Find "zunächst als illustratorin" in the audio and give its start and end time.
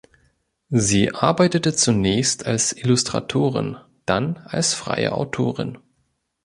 1.75-3.77